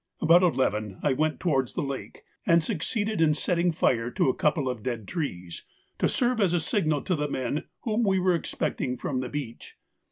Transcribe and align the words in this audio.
About 0.19 0.41
eleven 0.41 0.97
I 1.03 1.13
went 1.13 1.39
towards 1.39 1.73
the 1.73 1.83
lake 1.83 2.23
and 2.43 2.63
succeeded 2.63 3.21
in 3.21 3.35
setting 3.35 3.71
fire 3.71 4.09
to 4.09 4.29
a 4.29 4.35
couple 4.35 4.67
of 4.67 4.81
dead 4.81 5.07
trees, 5.07 5.63
to 5.99 6.09
serve 6.09 6.41
as 6.41 6.53
a 6.53 6.59
signal 6.59 7.03
to 7.03 7.15
the 7.15 7.27
men 7.29 7.65
whom 7.81 8.01
we 8.01 8.17
were 8.17 8.33
expecting 8.33 8.97
from 8.97 9.19
the 9.19 9.29
beach. 9.29 9.77